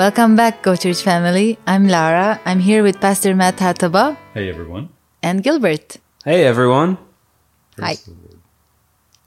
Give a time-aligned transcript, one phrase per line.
[0.00, 1.58] Welcome back, Go Church family.
[1.66, 2.40] I'm Lara.
[2.46, 4.88] I'm here with Pastor Matt Hataba Hey everyone.
[5.22, 5.98] and Gilbert.
[6.24, 6.96] Hey everyone.
[7.78, 7.96] Hi.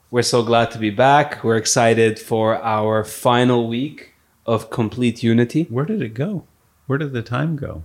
[0.09, 1.43] We're so glad to be back.
[1.43, 4.15] We're excited for our final week
[4.47, 5.67] of complete unity.
[5.69, 6.45] Where did it go?
[6.87, 7.83] Where did the time go?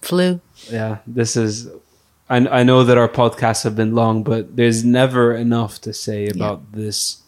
[0.00, 0.40] Flu.
[0.70, 1.68] Yeah, this is
[2.30, 6.28] I, I know that our podcasts have been long, but there's never enough to say
[6.28, 7.24] about this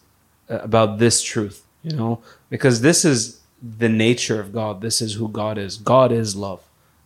[0.49, 3.41] uh, about this truth, you know, because this is
[3.77, 4.81] the nature of God.
[4.81, 5.77] This is who God is.
[5.77, 6.61] God is love.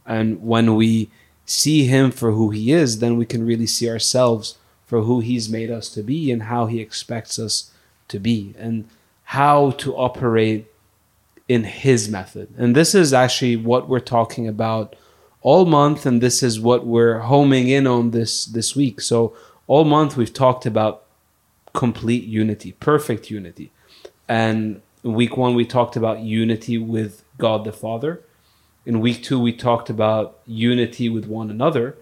[0.05, 1.09] And when we
[1.45, 5.49] see him for who he is, then we can really see ourselves for who he's
[5.49, 7.71] made us to be and how he expects us
[8.07, 8.89] to be and
[9.25, 10.65] how to operate
[11.47, 12.49] in his method.
[12.57, 14.95] And this is actually what we're talking about
[15.41, 18.99] all month and this is what we're homing in on this this week.
[18.99, 19.35] So
[19.67, 21.03] all month we've talked about
[21.73, 23.71] complete unity, perfect unity.
[24.27, 28.21] And in week 1 we talked about unity with God the Father.
[28.85, 31.97] In week 2 we talked about unity with one another.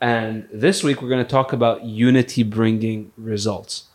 [0.00, 3.88] And this week we're going to talk about unity bringing results.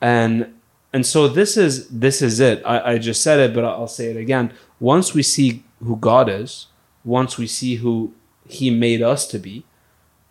[0.00, 0.54] And
[0.92, 2.62] and so this is this is it.
[2.64, 4.52] I, I just said it, but I'll say it again.
[4.78, 6.66] Once we see who God is,
[7.04, 8.14] once we see who
[8.46, 9.64] He made us to be,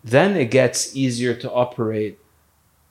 [0.02, 2.18] then it gets easier to operate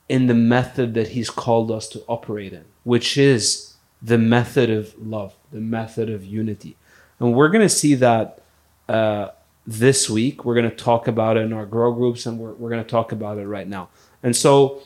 [0.07, 3.72] in the method that He's called us to operate in, which is
[4.03, 6.75] the method of love, the method of unity.
[7.19, 8.41] And we're going to see that
[8.89, 9.29] uh,
[9.65, 10.43] this week.
[10.43, 12.89] We're going to talk about it in our grow groups, and we're, we're going to
[12.89, 13.89] talk about it right now.
[14.21, 14.81] And so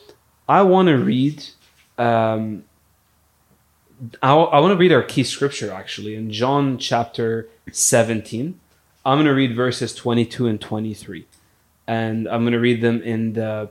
[0.48, 1.44] I want to read.
[1.98, 2.64] Um,
[4.22, 8.60] I, I want to read our key scripture actually in John chapter 17.
[9.04, 11.26] I'm going to read verses 22 and 23.
[11.88, 13.70] And I'm going to read them in the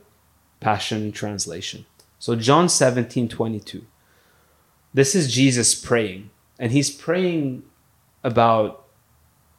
[0.59, 1.85] Passion Translation.
[2.19, 3.85] So, John 17, 22.
[4.95, 7.63] This is Jesus praying, and he's praying
[8.25, 8.87] about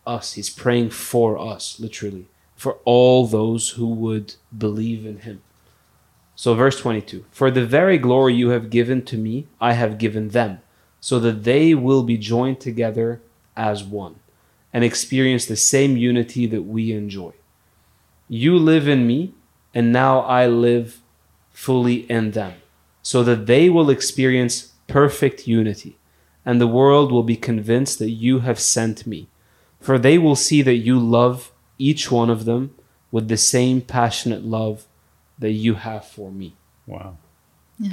[0.05, 0.33] us.
[0.33, 5.41] He's praying for us, literally, for all those who would believe in him.
[6.35, 10.29] So, verse 22 For the very glory you have given to me, I have given
[10.29, 10.59] them,
[10.99, 13.21] so that they will be joined together
[13.55, 14.19] as one
[14.71, 17.33] and experience the same unity that we enjoy.
[18.29, 19.33] You live in me,
[19.73, 21.01] and now I live
[21.51, 22.53] fully in them,
[23.01, 25.97] so that they will experience perfect unity,
[26.45, 29.27] and the world will be convinced that you have sent me.
[29.79, 32.75] For they will see that you love each one of them
[33.11, 34.87] with the same passionate love
[35.37, 36.55] that you have for me.
[36.87, 37.17] Wow.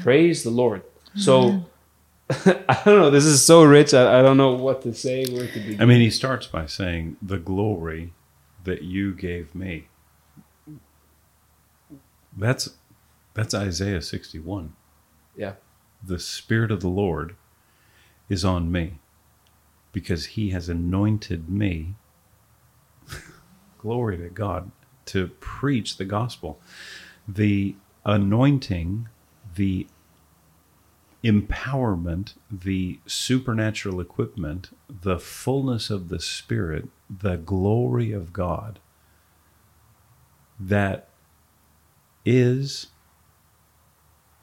[0.00, 0.82] Praise the Lord.
[1.16, 1.64] So,
[2.30, 3.10] I don't know.
[3.10, 3.92] This is so rich.
[3.92, 5.80] I, I don't know what to say, where to begin.
[5.80, 8.14] I mean, he starts by saying, "The glory
[8.64, 9.88] that you gave me."
[12.36, 12.70] That's
[13.34, 14.74] that's Isaiah 61.
[15.36, 15.52] yeah,
[16.04, 17.36] The spirit of the Lord
[18.28, 18.98] is on me
[19.92, 21.94] because he has anointed me
[23.78, 24.70] glory to God
[25.06, 26.60] to preach the gospel.
[27.28, 29.08] The anointing,
[29.54, 29.86] the
[31.22, 38.80] empowerment, the supernatural equipment, the fullness of the Spirit, the glory of God
[40.58, 41.08] that
[42.24, 42.88] is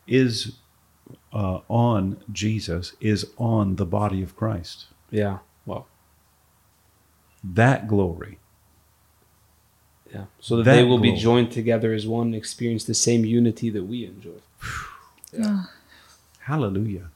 [0.07, 0.57] is
[1.33, 4.85] uh, on Jesus is on the body of Christ.
[5.09, 5.39] yeah.
[5.65, 5.87] Well,
[7.43, 8.39] That glory,
[10.13, 10.25] yeah.
[10.39, 13.83] So that, That they will be joined together as one experience the same unity that
[13.83, 14.41] we enjoy.
[15.31, 15.63] yeah.
[16.41, 17.09] Hallelujah.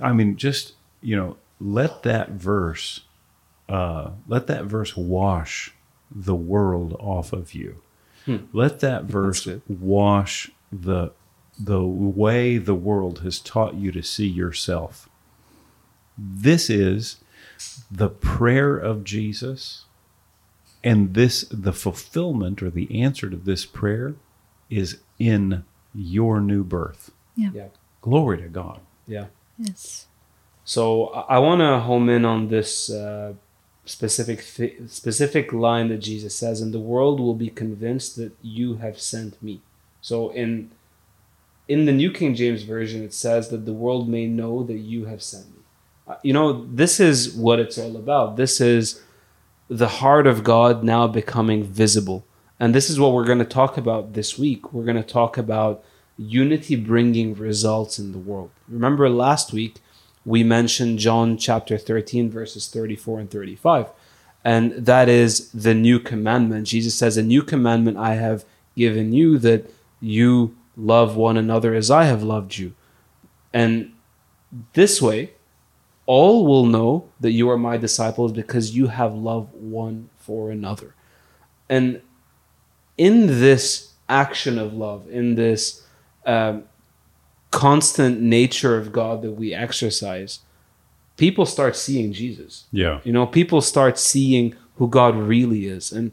[0.00, 3.00] I mean, just, you know, let that verse,
[3.68, 5.74] uh, let that verse wash
[6.10, 7.76] the world off of you.
[8.52, 11.10] Let that verse wash the
[11.58, 15.08] the way the world has taught you to see yourself.
[16.16, 17.18] This is
[17.90, 19.84] the prayer of Jesus,
[20.82, 24.14] and this the fulfillment or the answer to this prayer
[24.70, 27.10] is in your new birth.
[27.36, 27.68] Yeah.
[28.00, 28.80] Glory to God.
[29.06, 29.26] Yeah.
[29.58, 30.06] Yes.
[30.64, 33.34] So I, I want to home in on this uh,
[33.84, 38.74] specific th- specific line that Jesus says, "And the world will be convinced that you
[38.74, 39.60] have sent me."
[40.00, 40.70] So in
[41.68, 45.06] in the New King James version, it says that the world may know that you
[45.06, 45.62] have sent me.
[46.08, 48.36] Uh, You know, this is what it's all about.
[48.36, 49.02] This is
[49.68, 52.26] the heart of God now becoming visible.
[52.58, 54.72] And this is what we're going to talk about this week.
[54.72, 55.82] We're going to talk about
[56.18, 58.50] unity bringing results in the world.
[58.68, 59.76] Remember last week
[60.24, 63.86] we mentioned John chapter 13 verses 34 and 35.
[64.44, 66.66] And that is the new commandment.
[66.66, 68.44] Jesus says, "A new commandment I have
[68.76, 69.70] given you that
[70.00, 72.74] you love one another as I have loved you."
[73.52, 73.92] And
[74.72, 75.32] this way
[76.06, 80.94] all will know that you are my disciples because you have love one for another.
[81.68, 82.02] And
[82.98, 85.86] in this action of love, in this
[86.26, 86.64] um,
[87.50, 90.40] constant nature of God that we exercise,
[91.16, 92.64] people start seeing Jesus.
[92.72, 93.00] Yeah.
[93.04, 96.12] You know, people start seeing who God really is and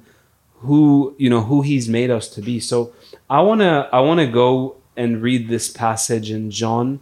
[0.59, 2.59] who, you know, who he's made us to be.
[2.59, 2.93] So
[3.29, 7.01] I want to I want to go and read this passage in John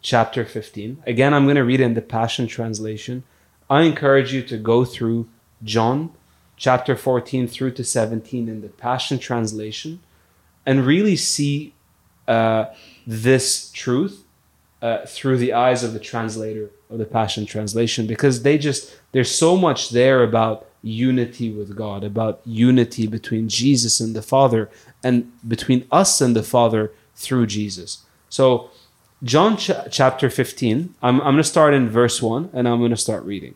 [0.00, 1.04] chapter 15.
[1.06, 3.22] Again, I'm going to read it in the Passion translation.
[3.70, 5.28] I encourage you to go through
[5.62, 6.12] John
[6.56, 10.00] chapter 14 through to 17 in the Passion translation
[10.66, 11.74] and really see
[12.26, 12.66] uh,
[13.06, 14.24] this truth
[14.82, 19.32] uh, through the eyes of the translator of the Passion Translation because they just, there's
[19.32, 24.68] so much there about unity with God, about unity between Jesus and the Father,
[25.02, 28.04] and between us and the Father through Jesus.
[28.28, 28.70] So,
[29.22, 32.90] John ch- chapter 15, I'm, I'm going to start in verse 1 and I'm going
[32.90, 33.54] to start reading.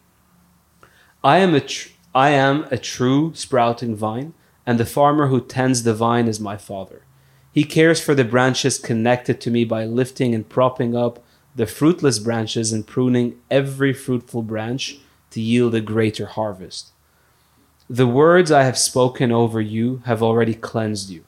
[1.25, 4.33] I am a tr- I am a true sprouting vine,
[4.65, 7.03] and the farmer who tends the vine is my father.
[7.53, 11.23] He cares for the branches connected to me by lifting and propping up
[11.55, 14.99] the fruitless branches and pruning every fruitful branch
[15.31, 16.93] to yield a greater harvest.
[17.89, 21.25] The words I have spoken over you have already cleansed you.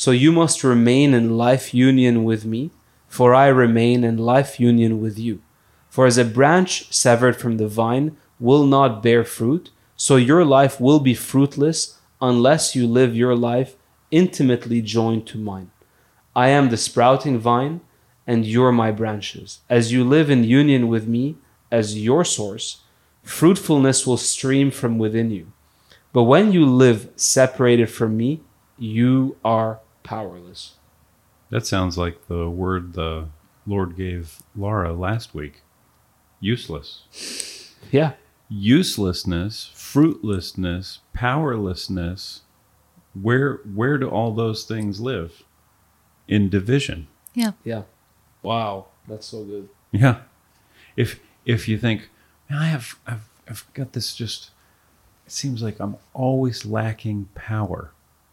[0.00, 2.70] So you must remain in life union with me,
[3.06, 5.42] for I remain in life union with you.
[5.90, 10.80] For as a branch severed from the vine will not bear fruit, so your life
[10.80, 13.76] will be fruitless unless you live your life
[14.10, 15.70] intimately joined to mine.
[16.34, 17.82] I am the sprouting vine,
[18.26, 19.60] and you're my branches.
[19.68, 21.36] As you live in union with me
[21.70, 22.84] as your source,
[23.22, 25.52] fruitfulness will stream from within you.
[26.14, 28.40] But when you live separated from me,
[28.78, 29.78] you are
[30.10, 30.72] powerless.
[31.50, 33.28] That sounds like the word the
[33.64, 35.62] Lord gave Laura last week.
[36.40, 37.76] Useless.
[37.92, 38.14] Yeah.
[38.48, 42.40] Uselessness, fruitlessness, powerlessness.
[43.14, 45.44] Where where do all those things live?
[46.26, 47.06] In division.
[47.32, 47.52] Yeah.
[47.62, 47.82] Yeah.
[48.42, 48.86] Wow.
[49.06, 49.68] That's so good.
[49.92, 50.22] Yeah.
[50.96, 52.10] If if you think,
[52.48, 54.50] "Man, I have I've I've got this just
[55.24, 57.92] it seems like I'm always lacking power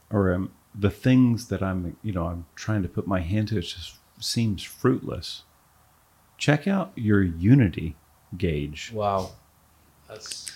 [0.10, 3.58] or um, the things that I'm you know I'm trying to put my hand to
[3.58, 5.44] it just seems fruitless.
[6.38, 7.96] Check out your unity
[8.38, 8.92] gauge.
[8.94, 9.32] Wow.
[10.08, 10.52] That's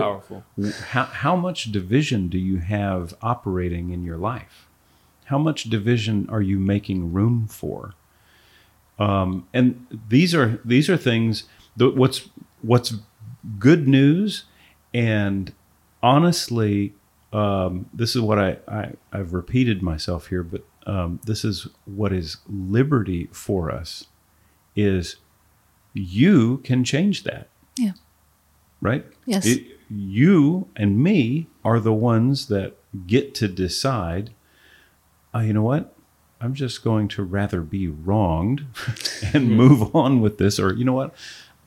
[0.00, 0.44] powerful.
[0.90, 4.68] How how much division do you have operating in your life?
[5.26, 7.94] How much division are you making room for?
[8.98, 11.44] Um, and these are these are things.
[11.78, 12.28] th- What's
[12.60, 12.94] what's
[13.58, 14.44] good news,
[14.92, 15.52] and
[16.02, 16.94] honestly,
[17.32, 22.12] um, this is what I, I I've repeated myself here, but um, this is what
[22.12, 24.06] is liberty for us.
[24.76, 25.16] Is
[25.94, 27.92] you can change that Yeah.
[28.80, 29.04] right?
[29.26, 29.46] Yes.
[29.46, 32.74] It- you and me are the ones that
[33.06, 34.30] get to decide,
[35.34, 35.94] uh, you know what?
[36.40, 38.64] I'm just going to rather be wronged
[39.34, 40.58] and move on with this.
[40.58, 41.14] Or, you know what?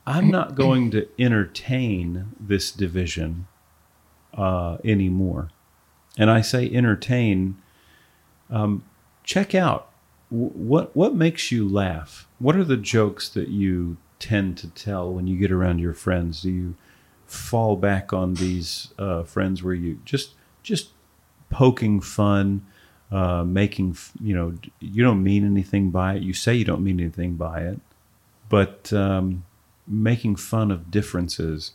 [0.08, 3.46] I'm not going to entertain this division
[4.34, 5.50] uh, anymore.
[6.18, 7.58] And I say entertain,
[8.50, 8.84] um,
[9.24, 9.90] check out
[10.30, 12.28] what, what makes you laugh?
[12.40, 16.42] What are the jokes that you tend to tell when you get around your friends?
[16.42, 16.76] Do you
[17.26, 20.90] fall back on these uh, friends where you just just
[21.50, 22.66] poking fun,
[23.12, 26.24] uh, making you know you don't mean anything by it.
[26.24, 27.80] You say you don't mean anything by it,
[28.50, 29.46] but um,
[29.88, 31.72] making fun of differences,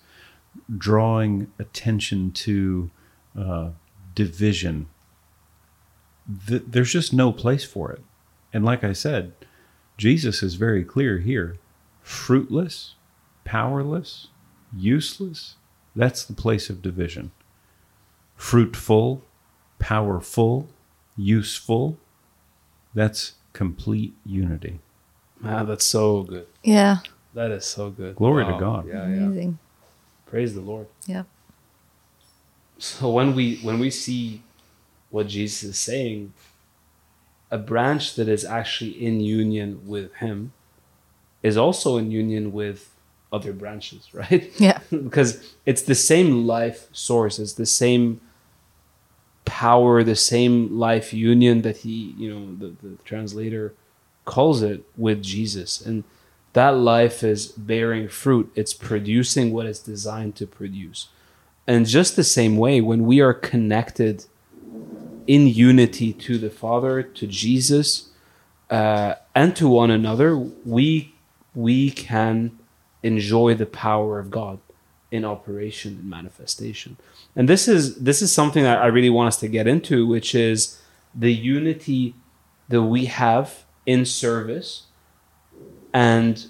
[0.77, 2.91] drawing attention to
[3.39, 3.71] uh,
[4.15, 4.89] division.
[6.47, 8.03] Th- there's just no place for it.
[8.53, 9.33] And like I said,
[9.97, 11.57] Jesus is very clear here:
[12.03, 12.95] fruitless,
[13.45, 14.29] powerless,
[14.75, 15.57] useless,
[15.95, 17.31] that's the place of division.
[18.37, 19.23] Fruitful,
[19.79, 20.69] powerful,
[21.17, 21.99] useful,
[22.95, 24.81] that's complete unity.
[25.41, 26.47] Man, that's so good.
[26.63, 26.99] Yeah.
[27.35, 28.17] That is so good.
[28.17, 28.87] Glory to God.
[28.87, 29.17] Yeah, yeah.
[29.17, 29.59] Amazing.
[30.27, 30.87] Praise the Lord.
[31.07, 31.25] Yeah.
[32.81, 34.43] So when we when we see
[35.11, 36.33] what Jesus is saying,
[37.51, 40.53] a branch that is actually in union with him
[41.43, 42.95] is also in union with
[43.33, 44.51] other branches, right?
[44.59, 44.81] Yeah.
[44.91, 48.21] because it's the same life source, it's the same
[49.45, 53.75] power, the same life union that he, you know, the, the translator
[54.25, 55.81] calls it with Jesus.
[55.81, 56.05] And
[56.53, 61.09] that life is bearing fruit, it's producing what it's designed to produce.
[61.71, 64.25] And just the same way, when we are connected
[65.29, 68.11] in unity to the Father, to Jesus,
[68.71, 71.15] uh, and to one another, we
[71.55, 72.59] we can
[73.05, 74.59] enjoy the power of God
[75.13, 76.97] in operation and manifestation.
[77.37, 80.35] And this is this is something that I really want us to get into, which
[80.35, 80.83] is
[81.15, 82.17] the unity
[82.69, 84.87] that we have in service
[85.95, 86.47] and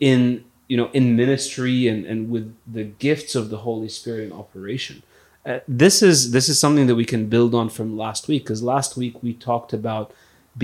[0.00, 2.46] in you know in ministry and, and with
[2.78, 4.96] the gifts of the Holy Spirit in operation.
[5.44, 8.62] Uh, this is this is something that we can build on from last week because
[8.74, 10.06] last week we talked about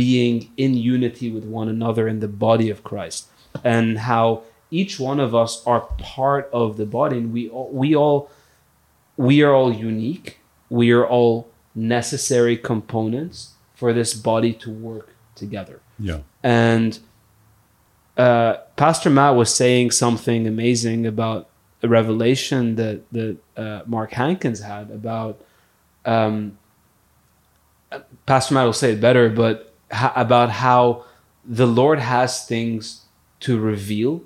[0.03, 3.23] being in unity with one another in the body of Christ
[3.77, 4.27] and how
[4.81, 5.83] each one of us are
[6.17, 8.19] part of the body and we all, we all
[9.29, 10.29] we are all unique
[10.81, 11.35] we are all
[11.75, 13.37] necessary components
[13.81, 15.09] for this body to work
[15.43, 16.21] together Yeah.
[16.43, 16.91] and
[18.17, 21.49] uh, Pastor Matt was saying something amazing about
[21.82, 25.44] a revelation that that uh, Mark Hankins had about.
[26.04, 26.58] Um,
[28.25, 31.04] Pastor Matt will say it better, but ho- about how
[31.44, 33.06] the Lord has things
[33.40, 34.23] to reveal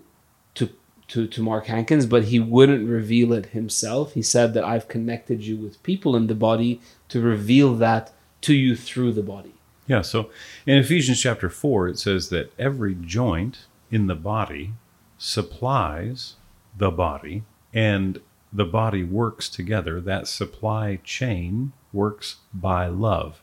[0.56, 0.68] to
[1.09, 4.12] to to Mark Hankins, but he wouldn't reveal it himself.
[4.12, 6.78] He said that I've connected you with people in the body
[7.09, 9.54] to reveal that to you through the body.
[9.87, 10.30] Yeah, so
[10.66, 14.73] in Ephesians chapter 4, it says that every joint in the body
[15.19, 16.35] supplies
[16.77, 18.21] the body, and
[18.53, 20.01] the body works together.
[20.01, 23.43] That supply chain works by love.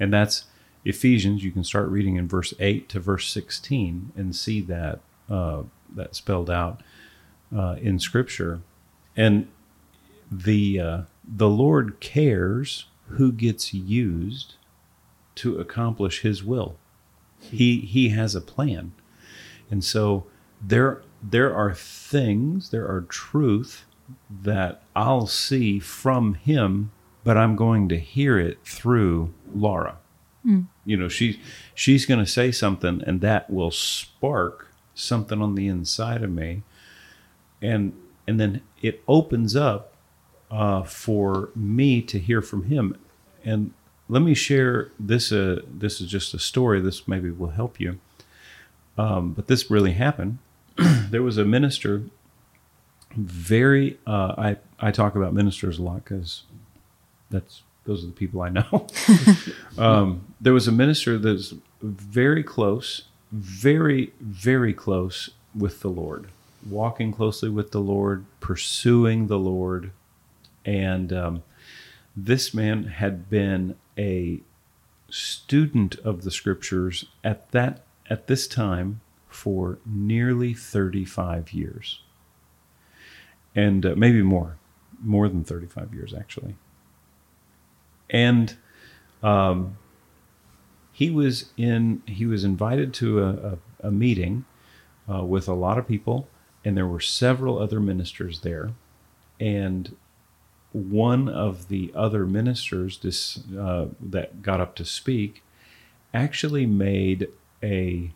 [0.00, 0.46] And that's
[0.84, 1.44] Ephesians.
[1.44, 5.62] You can start reading in verse 8 to verse 16 and see that, uh,
[5.94, 6.82] that spelled out
[7.56, 8.60] uh, in Scripture.
[9.16, 9.48] And
[10.30, 14.54] the, uh, the Lord cares who gets used
[15.36, 16.76] to accomplish his will.
[17.38, 18.92] He he has a plan.
[19.70, 20.26] And so
[20.60, 23.84] there there are things, there are truth
[24.42, 26.92] that I'll see from him,
[27.24, 29.98] but I'm going to hear it through Laura.
[30.84, 31.40] You know, she
[31.74, 36.62] she's going to say something and that will spark something on the inside of me.
[37.60, 37.94] And
[38.28, 39.94] and then it opens up
[40.50, 42.96] uh, for me to hear from him.
[43.44, 43.72] And
[44.08, 45.32] let me share this.
[45.32, 46.80] Uh, this is just a story.
[46.80, 47.98] This maybe will help you.
[48.98, 50.38] Um, but this really happened.
[50.76, 52.02] there was a minister.
[53.14, 53.98] Very.
[54.06, 56.42] Uh, I I talk about ministers a lot because
[57.30, 58.86] that's those are the people I know.
[59.78, 66.28] um, there was a minister that's very close, very very close with the Lord,
[66.68, 69.92] walking closely with the Lord, pursuing the Lord,
[70.64, 71.42] and um,
[72.16, 74.40] this man had been a
[75.08, 82.00] student of the scriptures at that at this time for nearly 35 years.
[83.54, 84.58] And uh, maybe more
[85.02, 86.56] more than 35 years actually.
[88.08, 88.56] And
[89.22, 89.76] um,
[90.92, 93.58] he was in he was invited to a, a,
[93.88, 94.44] a meeting
[95.10, 96.28] uh, with a lot of people
[96.66, 98.72] and there were several other ministers there.
[99.38, 99.94] And
[100.72, 105.44] one of the other ministers uh, that got up to speak
[106.12, 107.28] actually made
[107.66, 108.12] a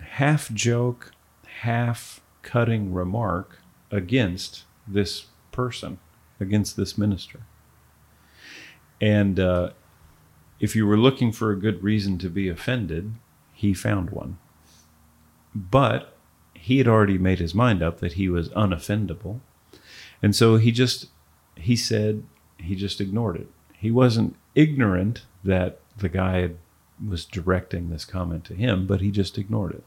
[0.00, 1.12] half joke,
[1.60, 3.58] half cutting remark
[3.90, 5.98] against this person,
[6.38, 7.40] against this minister.
[9.00, 9.70] And uh,
[10.60, 13.14] if you were looking for a good reason to be offended,
[13.52, 14.38] he found one.
[15.54, 16.16] But
[16.54, 19.40] he had already made his mind up that he was unoffendable.
[20.22, 21.08] And so he just
[21.56, 22.24] he said
[22.58, 23.48] he just ignored it.
[23.74, 26.56] He wasn't ignorant that the guy had,
[27.04, 29.84] was directing this comment to him, but he just ignored it.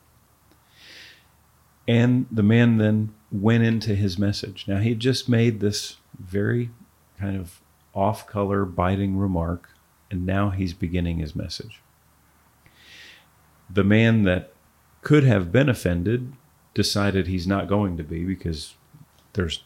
[1.88, 4.66] And the man then went into his message.
[4.68, 6.70] Now, he had just made this very
[7.20, 7.62] kind of
[7.94, 9.70] off color, biting remark,
[10.12, 11.82] and now he's beginning his message.
[13.70, 14.54] The man that
[15.02, 16.34] could have been offended
[16.74, 18.76] decided he's not going to be because
[19.34, 19.64] there's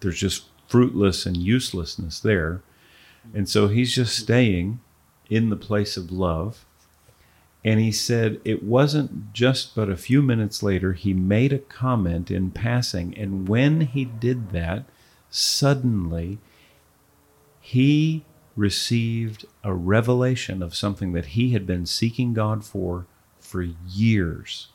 [0.00, 2.62] there's just fruitless and uselessness there.
[3.34, 4.80] And so he's just staying
[5.28, 6.64] in the place of love.
[7.68, 12.30] And he said it wasn't just but a few minutes later, he made a comment
[12.30, 13.12] in passing.
[13.18, 14.86] And when he did that,
[15.28, 16.38] suddenly
[17.60, 18.24] he
[18.56, 23.04] received a revelation of something that he had been seeking God for
[23.38, 24.68] for years.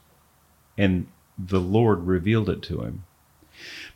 [0.77, 3.05] And the Lord revealed it to him.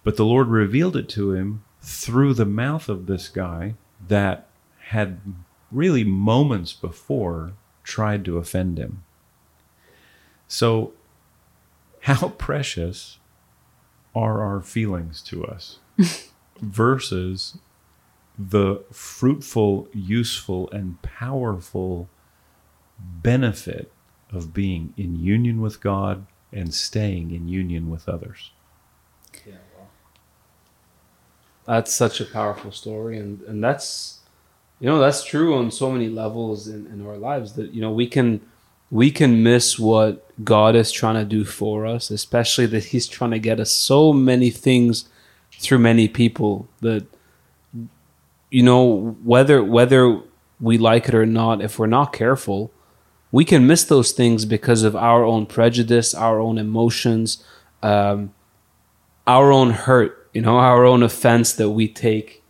[0.03, 3.75] But the Lord revealed it to him through the mouth of this guy
[4.07, 4.47] that
[4.85, 5.19] had
[5.71, 7.53] really moments before
[7.87, 9.03] tried to offend him.
[10.47, 10.93] So,
[12.01, 13.17] how precious
[14.13, 15.79] are our feelings to us
[16.61, 17.57] versus
[18.37, 22.09] the fruitful, useful, and powerful
[22.99, 23.91] benefit
[24.31, 28.51] of being in union with God and staying in union with others?
[29.45, 29.87] Yeah, wow.
[31.65, 34.16] That's such a powerful story, and and that's
[34.79, 37.91] you know that's true on so many levels in, in our lives that you know
[37.91, 38.41] we can
[38.89, 43.31] we can miss what God is trying to do for us, especially that He's trying
[43.31, 45.09] to get us so many things
[45.59, 47.05] through many people that
[48.49, 50.21] you know whether whether
[50.59, 52.71] we like it or not, if we're not careful,
[53.31, 57.43] we can miss those things because of our own prejudice, our own emotions,
[57.83, 58.33] um,
[59.27, 62.43] our own hurt, you know, our own offense that we take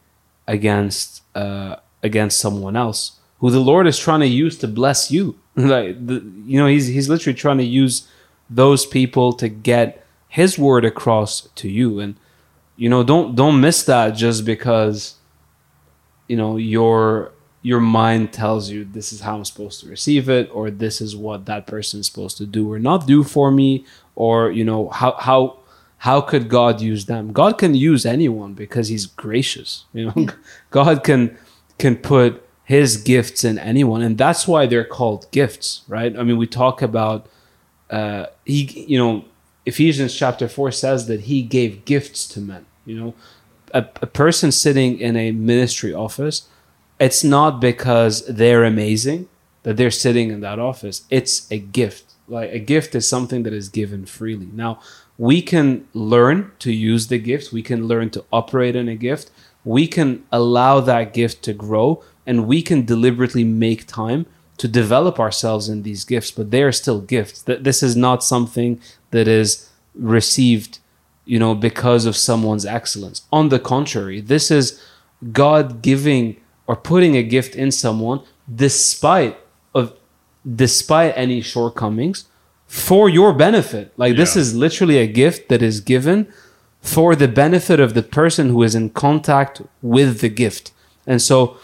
[0.48, 5.38] against uh, against someone else who the Lord is trying to use to bless you.
[5.56, 8.08] like the, you know, he's he's literally trying to use
[8.50, 12.16] those people to get his word across to you and
[12.76, 15.16] you know don't don't miss that just because
[16.28, 20.50] you know your your mind tells you this is how I'm supposed to receive it
[20.54, 23.86] or this is what that person is supposed to do or not do for me
[24.16, 25.60] or you know how how
[26.00, 27.34] how could God use them?
[27.34, 29.86] God can use anyone because he's gracious.
[29.94, 30.28] You know,
[30.70, 31.38] God can
[31.78, 36.18] can put his gifts in anyone and that's why they're called gifts, right?
[36.18, 37.28] I mean, we talk about
[37.90, 39.26] uh he you know,
[39.66, 43.14] Ephesians chapter 4 says that he gave gifts to men, you know.
[43.74, 46.48] A, a person sitting in a ministry office,
[47.00, 49.28] it's not because they're amazing
[49.64, 51.04] that they're sitting in that office.
[51.10, 52.14] It's a gift.
[52.30, 54.48] Like a gift is something that is given freely.
[54.54, 54.80] Now,
[55.18, 59.30] we can learn to use the gift, we can learn to operate in a gift,
[59.68, 65.20] we can allow that gift to grow, and we can deliberately make time to develop
[65.20, 67.42] ourselves in these gifts, but they are still gifts.
[67.42, 68.80] That this is not something
[69.12, 70.80] that is received,
[71.26, 73.24] you know, because of someone's excellence.
[73.30, 74.82] On the contrary, this is
[75.34, 78.22] God giving or putting a gift in someone
[78.54, 79.38] despite
[79.74, 79.94] of
[80.56, 82.26] despite any shortcomings
[82.68, 83.92] for your benefit.
[83.98, 86.32] Like this is literally a gift that is given
[86.88, 90.72] for the benefit of the person who is in contact with the gift.
[91.06, 91.58] And so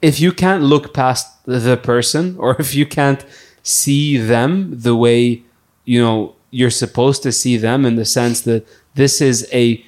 [0.00, 3.24] if you can't look past the person or if you can't
[3.62, 5.42] see them the way
[5.84, 9.84] you know you're supposed to see them in the sense that this is a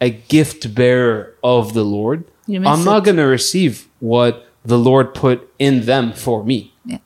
[0.00, 5.50] a gift bearer of the Lord, I'm not going to receive what the Lord put
[5.58, 6.74] in them for me.
[6.84, 6.98] Yeah.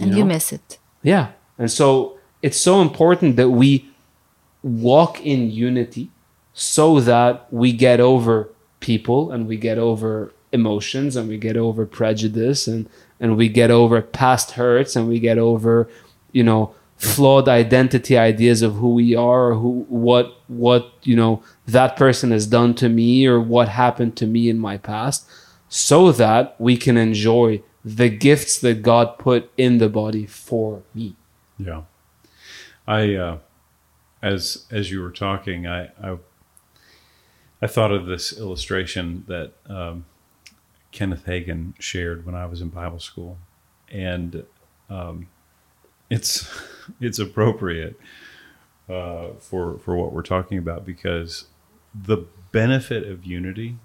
[0.00, 0.26] And you, know?
[0.26, 0.78] miss it.
[1.02, 1.32] Yeah.
[1.58, 3.88] And so it's so important that we
[4.62, 6.10] walk in unity
[6.58, 8.48] so that we get over
[8.80, 12.88] people and we get over emotions and we get over prejudice and,
[13.20, 15.86] and we get over past hurts and we get over,
[16.32, 21.42] you know, flawed identity ideas of who we are or who what what you know
[21.66, 25.28] that person has done to me or what happened to me in my past
[25.68, 31.16] so that we can enjoy the gifts that God put in the body for me.
[31.58, 31.82] Yeah.
[32.86, 33.38] I uh
[34.22, 36.16] as as you were talking, I I,
[37.60, 40.04] I thought of this illustration that um,
[40.92, 43.38] Kenneth Hagin shared when I was in Bible school,
[43.90, 44.44] and
[44.90, 45.28] um,
[46.10, 46.48] it's
[47.00, 47.98] it's appropriate
[48.88, 51.46] uh, for for what we're talking about because
[51.94, 52.18] the
[52.52, 53.78] benefit of unity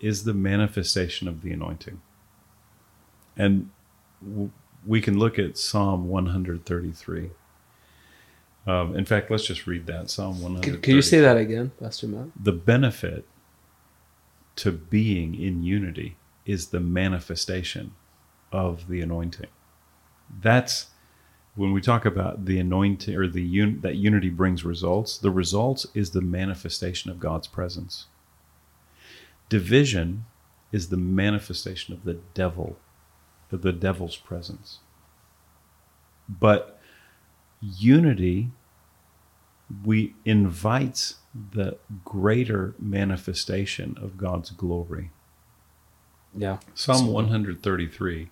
[0.00, 2.00] is the manifestation of the anointing,
[3.36, 3.70] and
[4.24, 4.50] w-
[4.86, 7.30] we can look at Psalm 133.
[8.66, 11.70] Um, in fact, let's just read that Psalm 133 Can, can you say that again,
[11.78, 12.28] Pastor Matt?
[12.40, 13.24] the benefit
[14.56, 17.92] to being in unity is the manifestation
[18.50, 19.48] of the anointing.
[20.40, 20.86] That's
[21.54, 25.18] when we talk about the anointing or the un, that unity brings results.
[25.18, 28.06] The results is the manifestation of God's presence.
[29.48, 30.24] Division
[30.72, 32.76] is the manifestation of the devil,
[33.52, 34.80] of the devil's presence.
[36.28, 36.75] But
[37.60, 38.50] unity
[39.84, 41.16] we invites
[41.52, 45.10] the greater manifestation of God's glory.
[46.36, 46.58] Yeah.
[46.74, 48.28] Psalm 133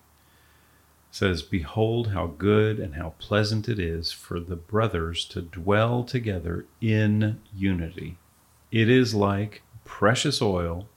[1.11, 6.65] says, Behold, how good and how pleasant it is for the brothers to dwell together
[6.81, 8.17] in unity.
[8.71, 10.87] It is like precious oil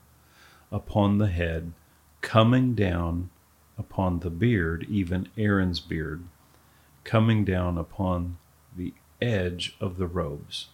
[0.71, 1.73] upon the head,
[2.21, 3.29] coming down
[3.77, 6.23] upon the beard, even Aaron's beard,
[7.03, 8.37] coming down upon
[8.75, 10.67] the edge of the robes.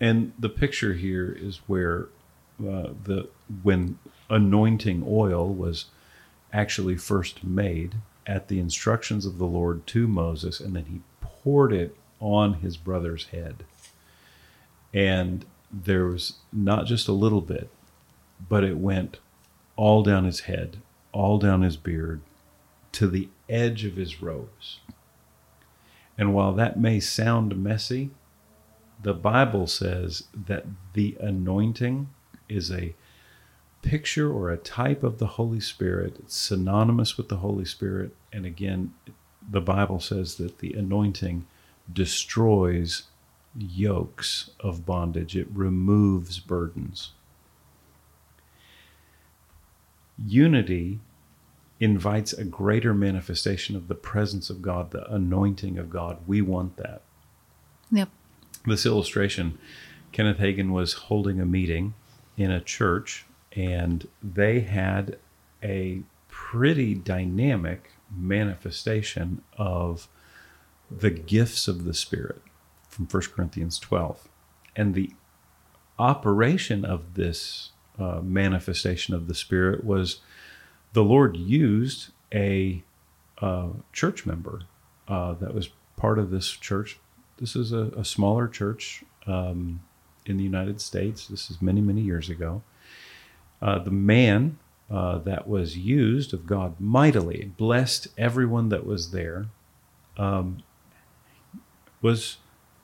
[0.00, 2.08] And the picture here is where
[2.60, 3.28] uh, the
[3.62, 3.98] when
[4.30, 5.86] anointing oil was
[6.52, 11.72] actually first made at the instructions of the Lord to Moses, and then he poured
[11.72, 13.64] it on his brother's head.
[14.92, 17.70] And there was not just a little bit,
[18.48, 19.18] but it went
[19.76, 20.78] all down his head,
[21.12, 22.20] all down his beard,
[22.92, 24.80] to the edge of his robes.
[26.16, 28.10] And while that may sound messy,
[29.02, 32.08] the Bible says that the anointing
[32.48, 32.94] is a
[33.82, 36.16] picture or a type of the Holy Spirit.
[36.18, 38.14] It's synonymous with the Holy Spirit.
[38.32, 38.92] And again,
[39.48, 41.46] the Bible says that the anointing
[41.92, 43.04] destroys
[43.56, 47.12] yokes of bondage, it removes burdens.
[50.18, 51.00] Unity
[51.80, 56.18] invites a greater manifestation of the presence of God, the anointing of God.
[56.26, 57.02] We want that.
[57.90, 58.08] Yep.
[58.66, 59.58] This illustration
[60.12, 61.94] Kenneth Hagin was holding a meeting
[62.36, 65.18] in a church, and they had
[65.62, 70.08] a pretty dynamic manifestation of
[70.90, 72.40] the gifts of the Spirit
[72.88, 74.28] from 1 Corinthians 12.
[74.74, 75.12] And the
[75.98, 80.20] operation of this uh, manifestation of the Spirit was
[80.92, 82.82] the Lord used a
[83.40, 84.62] uh, church member
[85.06, 86.98] uh, that was part of this church.
[87.38, 89.80] This is a, a smaller church um,
[90.26, 91.26] in the United States.
[91.26, 92.62] This is many, many years ago.
[93.60, 94.58] Uh, the man
[94.90, 99.46] uh, that was used of God mightily, blessed everyone that was there,
[100.16, 100.62] um,
[102.00, 102.38] was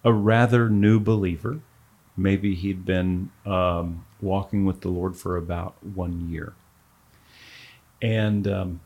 [0.04, 1.60] a rather new believer.
[2.16, 6.54] Maybe he'd been um, walking with the Lord for about one year.
[8.04, 8.80] And um,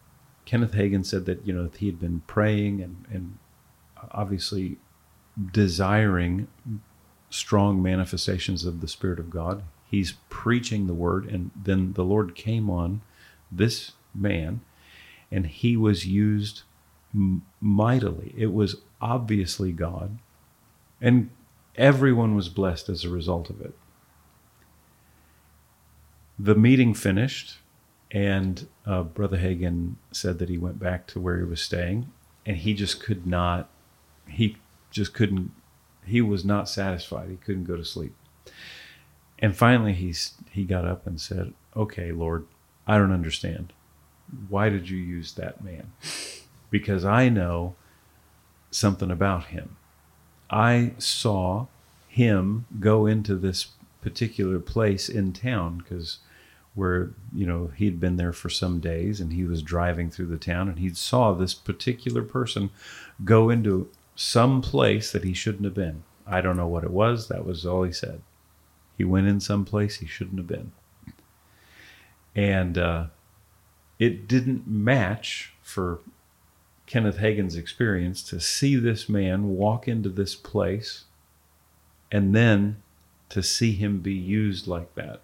[0.45, 3.39] Kenneth Hagin said that, you know, he had been praying and, and
[4.13, 4.77] obviously
[5.53, 6.47] desiring
[7.29, 9.65] strong manifestations of the Spirit of God.
[9.91, 13.01] He's preaching the word, and then the Lord came on
[13.51, 14.61] this man,
[15.33, 16.63] and he was used
[17.61, 18.33] mightily.
[18.37, 20.19] It was obviously God,
[21.01, 21.31] and
[21.75, 23.75] everyone was blessed as a result of it.
[26.39, 27.59] The meeting finished,
[28.11, 32.11] and uh, Brother Hagin said that he went back to where he was staying,
[32.47, 33.69] and he just could not,
[34.27, 34.57] he
[34.91, 35.51] just couldn't,
[36.07, 37.29] he was not satisfied.
[37.29, 38.15] He couldn't go to sleep.
[39.39, 42.47] And finally, he's, he got up and said, Okay, Lord,
[42.87, 43.73] I don't understand.
[44.49, 45.93] Why did you use that man?
[46.71, 47.77] Because I know
[48.71, 49.77] something about him.
[50.51, 51.67] I saw
[52.09, 53.69] him go into this
[54.01, 56.19] particular place in town because
[56.79, 60.39] where you know he'd been there for some days and he was driving through the
[60.39, 62.71] town and he saw this particular person
[63.25, 66.03] go into some place that he shouldn't have been.
[66.27, 67.29] I don't know what it was.
[67.29, 68.21] That was all he said.
[68.97, 70.73] He went in some place he shouldn't have been
[72.39, 73.07] and uh,
[73.99, 75.99] it didn't match for
[76.87, 81.05] Kenneth Hagin's experience to see this man walk into this place
[82.13, 82.81] and then
[83.31, 85.21] to see him be used like that.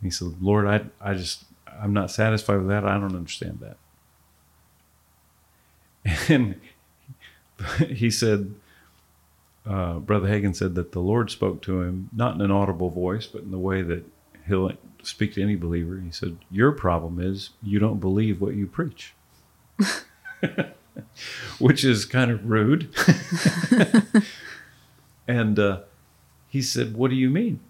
[0.00, 2.84] And he said, Lord, I, I just, I'm not satisfied with that.
[2.84, 3.76] I don't understand that.
[6.28, 6.60] And
[7.88, 8.54] he said,
[9.66, 13.26] uh, Brother Hagin said that the Lord spoke to him, not in an audible voice,
[13.26, 14.04] but in the way that
[14.46, 16.00] he'll speak to any believer.
[16.00, 19.14] He said, Your problem is you don't believe what you preach,
[21.58, 22.94] which is kind of rude.
[25.28, 25.80] and uh,
[26.48, 27.60] he said, What do you mean?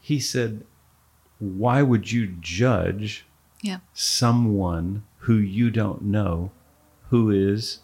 [0.00, 0.64] He said,
[1.38, 3.24] Why would you judge
[3.62, 3.78] Yeah.
[3.92, 6.50] someone who you don't know
[7.10, 7.80] who is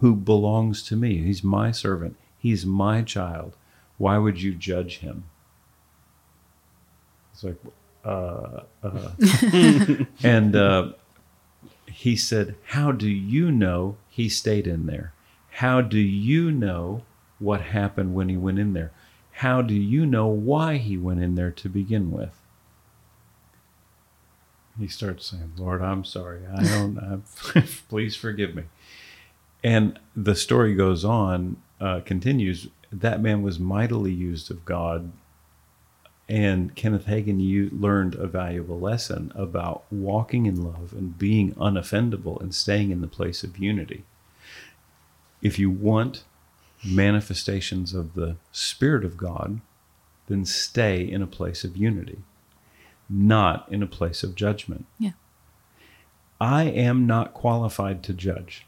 [0.00, 1.18] who belongs to me?
[1.22, 2.16] He's my servant.
[2.38, 3.56] He's my child.
[3.98, 5.24] Why would you judge him?
[7.32, 7.56] It's like
[8.04, 9.10] uh, uh.
[10.22, 10.92] and uh,
[11.86, 15.12] he said how do you know he stayed in there?
[15.50, 17.02] How do you know
[17.38, 18.92] what happened when he went in there?
[19.32, 22.40] How do you know why he went in there to begin with
[24.78, 26.40] he starts saying, "Lord, I'm sorry.
[26.46, 26.98] I don't.
[27.54, 28.64] I, please forgive me."
[29.64, 32.68] And the story goes on, uh, continues.
[32.92, 35.12] That man was mightily used of God,
[36.28, 42.40] and Kenneth Hagin you learned a valuable lesson about walking in love and being unoffendable
[42.40, 44.04] and staying in the place of unity.
[45.42, 46.24] If you want
[46.84, 49.60] manifestations of the Spirit of God,
[50.28, 52.18] then stay in a place of unity
[53.08, 54.86] not in a place of judgment.
[54.98, 55.12] Yeah.
[56.40, 58.66] I am not qualified to judge.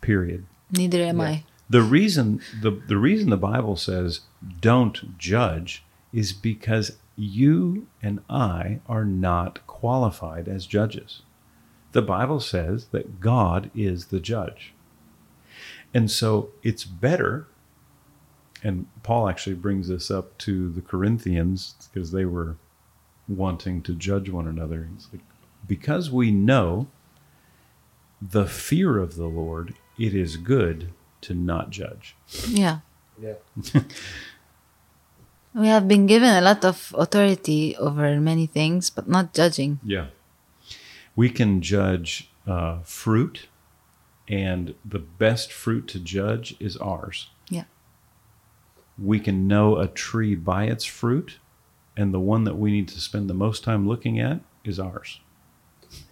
[0.00, 0.46] Period.
[0.70, 1.44] Neither am I.
[1.68, 4.20] The reason the, the reason the Bible says
[4.60, 11.22] don't judge is because you and I are not qualified as judges.
[11.92, 14.72] The Bible says that God is the judge.
[15.94, 17.46] And so it's better
[18.62, 22.56] and Paul actually brings this up to the Corinthians because they were
[23.28, 24.88] wanting to judge one another.
[24.94, 25.22] He's like,
[25.66, 26.88] because we know
[28.20, 30.90] the fear of the Lord, it is good
[31.22, 32.16] to not judge.
[32.48, 32.80] Yeah.
[33.20, 33.34] Yeah.
[35.54, 39.80] We have been given a lot of authority over many things, but not judging.
[39.84, 40.06] Yeah.
[41.14, 43.48] We can judge uh, fruit,
[44.26, 47.28] and the best fruit to judge is ours.
[47.50, 47.64] Yeah.
[48.98, 51.38] We can know a tree by its fruit,
[51.96, 55.20] and the one that we need to spend the most time looking at is ours.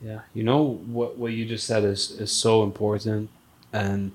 [0.02, 3.30] Yeah, you know what what you just said is is so important,
[3.72, 4.12] and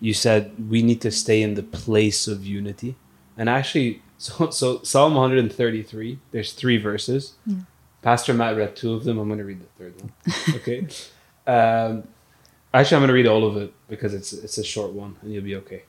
[0.00, 2.96] you said we need to stay in the place of unity.
[3.36, 6.18] And actually, so so Psalm 133.
[6.32, 7.34] There's three verses.
[7.46, 7.56] Yeah.
[8.02, 9.18] Pastor Matt read two of them.
[9.18, 10.12] I'm going to read the third one.
[10.56, 10.86] Okay.
[11.46, 12.06] um,
[12.72, 15.32] actually, I'm going to read all of it because it's it's a short one, and
[15.32, 15.82] you'll be okay.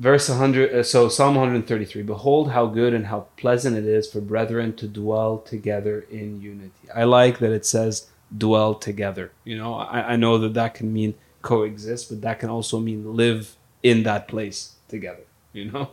[0.00, 0.74] Verse 100.
[0.74, 2.02] Uh, so Psalm 133.
[2.02, 6.72] Behold, how good and how pleasant it is for brethren to dwell together in unity.
[6.94, 9.30] I like that it says dwell together.
[9.44, 13.14] You know, I, I know that that can mean coexist, but that can also mean
[13.14, 15.24] live in that place together.
[15.52, 15.90] You know.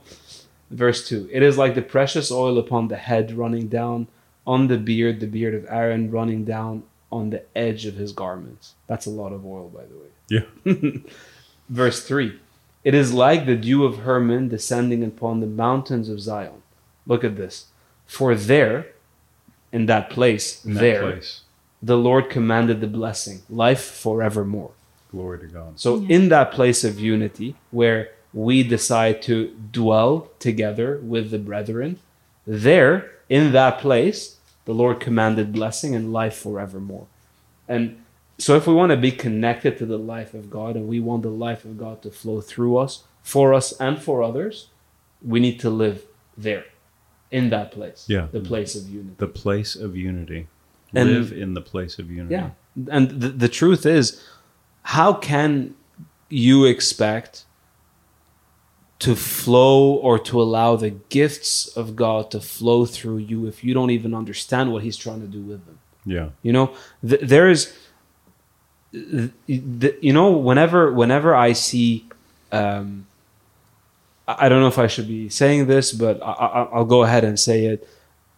[0.72, 4.08] Verse 2 It is like the precious oil upon the head running down
[4.46, 8.76] on the beard, the beard of Aaron running down on the edge of his garments.
[8.88, 10.44] That's a lot of oil, by the way.
[10.64, 11.12] Yeah.
[11.70, 12.40] Verse 3
[12.88, 16.62] It is like the dew of Hermon descending upon the mountains of Zion.
[17.06, 17.66] Look at this.
[18.06, 18.78] For there,
[19.74, 21.42] in that place, In that there, place.
[21.84, 24.72] the Lord commanded the blessing, life forevermore.
[25.12, 25.78] Glory to God.
[25.78, 32.00] So, in that place of unity, where we decide to dwell together with the brethren,
[32.46, 37.08] there, in that place, the Lord commanded blessing and life forevermore.
[37.68, 38.02] And
[38.40, 41.24] so, if we want to be connected to the life of God and we want
[41.24, 44.70] the life of God to flow through us, for us, and for others,
[45.22, 46.06] we need to live
[46.38, 46.66] there,
[47.32, 48.06] in that place.
[48.08, 48.28] Yeah.
[48.32, 49.16] The place of unity.
[49.18, 50.48] The place of unity.
[50.94, 52.36] And- Live in the place of unity.
[52.36, 52.50] Yeah.
[52.92, 54.24] And the, the truth is,
[54.84, 55.74] how can
[56.30, 57.46] you expect
[59.00, 63.74] to flow or to allow the gifts of God to flow through you if you
[63.74, 65.80] don't even understand what He's trying to do with them?
[66.06, 66.30] Yeah.
[66.42, 66.74] You know,
[67.08, 67.82] th- there's, th- th-
[69.46, 72.06] you know, whenever whenever I see,
[72.52, 73.08] um,
[74.28, 77.24] I don't know if I should be saying this, but I, I, I'll go ahead
[77.24, 77.88] and say it.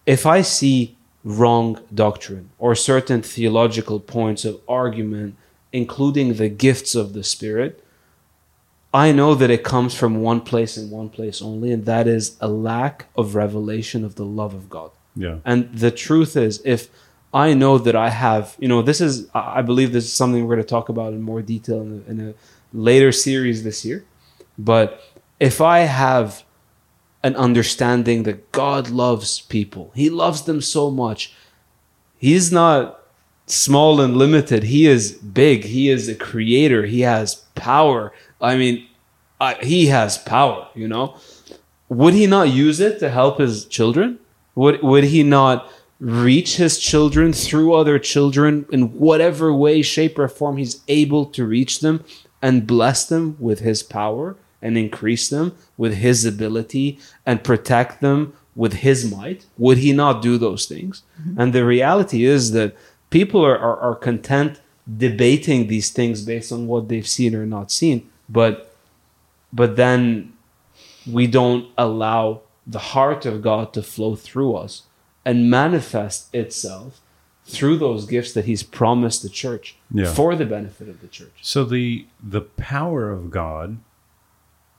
[0.05, 5.35] If I see wrong doctrine or certain theological points of argument,
[5.71, 7.83] including the gifts of the Spirit,
[8.93, 12.37] I know that it comes from one place and one place only, and that is
[12.41, 14.91] a lack of revelation of the love of God.
[15.15, 15.37] Yeah.
[15.45, 16.89] And the truth is, if
[17.33, 20.55] I know that I have, you know, this is, I believe this is something we're
[20.55, 22.33] going to talk about in more detail in a, in a
[22.73, 24.03] later series this year.
[24.57, 25.01] But
[25.39, 26.43] if I have
[27.23, 31.33] an understanding that God loves people, He loves them so much,
[32.17, 32.99] He's not
[33.45, 34.63] small and limited.
[34.63, 35.63] He is big.
[35.63, 36.85] He is a creator.
[36.85, 38.11] He has power.
[38.41, 38.87] I mean,
[39.39, 41.17] I, He has power, you know?
[41.89, 44.19] Would He not use it to help His children?
[44.55, 50.27] Would, would He not reach His children through other children in whatever way, shape, or
[50.27, 52.03] form He's able to reach them
[52.41, 58.33] and bless them with His power and increase them with His ability and protect them
[58.55, 59.45] with His might?
[59.57, 61.03] Would He not do those things?
[61.21, 61.39] Mm-hmm.
[61.39, 62.75] And the reality is that
[63.09, 64.59] people are, are, are content
[64.97, 68.75] debating these things based on what they've seen or not seen, but
[69.51, 70.33] but then
[71.07, 74.83] we don't allow the heart of God to flow through us
[75.29, 76.91] and manifest itself
[77.45, 79.67] through those gifts that He's promised the church
[79.99, 80.11] Yeah.
[80.19, 81.37] for the benefit of the church.
[81.41, 83.67] So the the power of God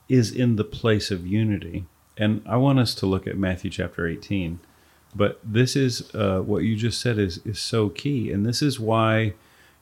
[0.08, 1.78] is in the place of unity,
[2.22, 4.58] and I want us to look at Matthew chapter eighteen.
[5.14, 8.78] But this is uh, what you just said is is so key, and this is
[8.90, 9.34] why,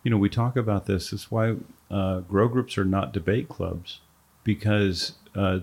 [0.03, 1.13] you know, we talk about this.
[1.15, 1.57] It's why
[1.91, 4.01] uh, grow groups are not debate clubs,
[4.45, 5.59] because uh,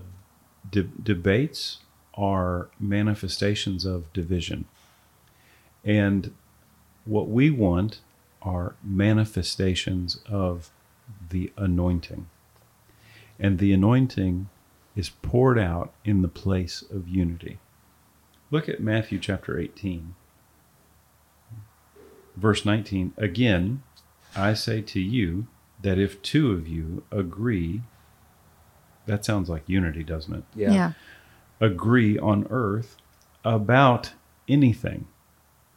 [0.70, 1.78] de- debates
[2.14, 4.64] are manifestations of division,
[5.86, 6.34] and
[7.04, 8.00] what we want
[8.42, 10.70] are manifestations of
[11.30, 12.28] the anointing.
[13.38, 14.48] And the anointing
[14.96, 17.58] is poured out in the place of unity.
[18.50, 20.14] Look at Matthew chapter 18,
[22.36, 23.12] verse 19.
[23.16, 23.82] Again,
[24.34, 25.46] I say to you
[25.82, 27.82] that if two of you agree,
[29.06, 30.44] that sounds like unity, doesn't it?
[30.54, 30.72] Yeah.
[31.60, 32.96] agree on earth
[33.44, 34.12] about
[34.48, 35.06] anything.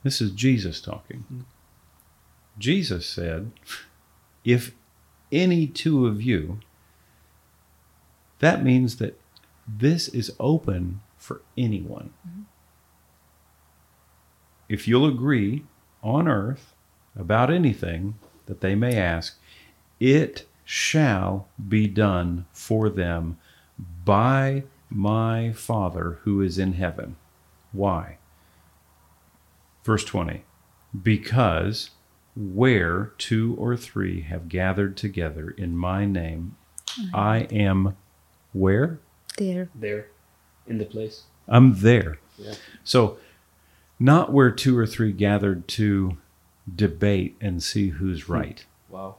[0.04, 1.20] This is Jesus talking.
[1.28, 1.42] Hmm.
[2.58, 3.52] Jesus said,
[4.44, 4.74] if
[5.32, 6.60] any two of you,
[8.40, 9.20] that means that
[9.68, 12.12] this is open for anyone.
[12.24, 12.42] Hmm.
[14.68, 15.64] If you'll agree
[16.04, 16.74] on earth
[17.16, 19.38] about anything that they may ask,
[20.00, 23.38] it shall be done for them
[24.06, 27.16] by my Father who is in heaven.
[27.72, 28.19] Why?
[29.90, 30.44] Verse 20
[31.02, 31.90] Because
[32.36, 36.56] where two or three have gathered together in my name,
[37.12, 37.98] I am
[38.54, 39.00] where?
[39.40, 39.72] There.
[39.74, 40.06] There,
[40.68, 41.24] in the place.
[41.48, 42.20] I'm there.
[42.38, 42.54] Yeah.
[42.84, 43.18] So,
[44.00, 46.18] not where two or three gathered to
[46.76, 48.64] debate and see who's right.
[48.90, 49.16] Wow.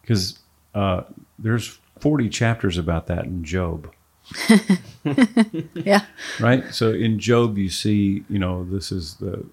[0.00, 0.38] Because
[0.76, 1.02] uh,
[1.40, 3.92] there's 40 chapters about that in Job.
[5.74, 6.04] Yeah.
[6.38, 9.46] right so in job you see you know this is the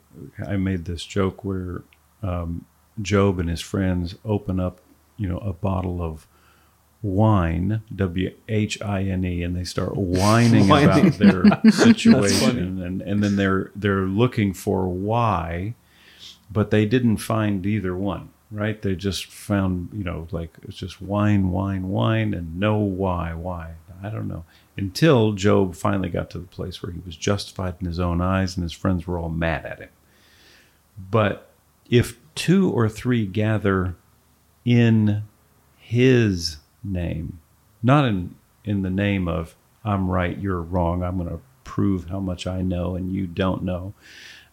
[0.46, 1.84] i made this joke where
[2.24, 2.66] um,
[3.02, 4.80] job and his friends open up
[5.18, 6.28] you know a bottle of
[7.02, 11.08] wine w-h-i-n-e and they start whining Whining.
[11.08, 15.76] about their situation and, and then they're they're looking for why
[16.52, 21.02] but they didn't find either one right they just found you know like it's just
[21.02, 24.44] wine wine wine and no why why i don't know
[24.78, 28.56] until Job finally got to the place where he was justified in his own eyes
[28.56, 29.90] and his friends were all mad at him.
[30.98, 31.50] But
[31.90, 33.96] if two or three gather
[34.66, 35.24] in
[35.78, 37.40] his name,
[37.82, 42.20] not in, in the name of I'm right, you're wrong, I'm going to prove how
[42.20, 43.94] much I know and you don't know,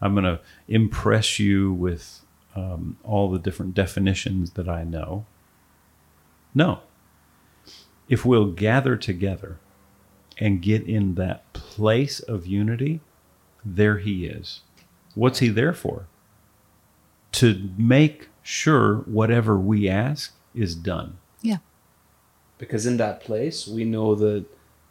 [0.00, 2.20] I'm going to impress you with
[2.54, 5.24] um, all the different definitions that I know.
[6.54, 6.80] No.
[8.12, 9.58] If we'll gather together
[10.36, 13.00] and get in that place of unity,
[13.64, 14.60] there he is.
[15.14, 16.08] What's he there for?
[17.32, 21.16] To make sure whatever we ask is done.
[21.40, 21.58] Yeah.
[22.58, 24.44] Because in that place, we know that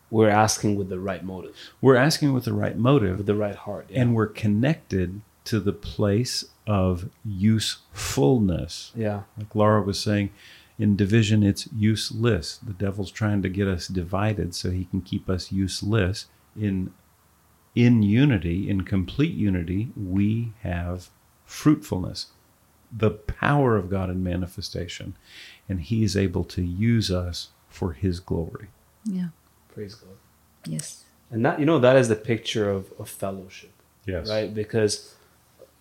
[0.10, 3.56] we're asking with the right motive, We're asking with the right motive, with the right
[3.56, 3.86] heart.
[3.90, 4.02] Yeah.
[4.02, 8.92] and we're connected to the place of usefulness.
[8.96, 9.22] yeah.
[9.38, 10.32] Like Laura was saying,
[10.80, 12.58] in division, it's useless.
[12.58, 16.28] The devil's trying to get us divided so he can keep us useless.
[16.60, 16.92] In
[17.74, 21.10] in unity, in complete unity, we have
[21.46, 22.28] fruitfulness,
[22.92, 25.16] the power of God in manifestation,
[25.70, 28.68] and He is able to use us for His glory.
[29.06, 29.30] Yeah.
[29.74, 30.16] Praise God.
[30.66, 31.06] Yes.
[31.30, 33.72] And that, you know, that is the picture of, of fellowship.
[34.06, 34.54] Yes, right?
[34.54, 35.16] Because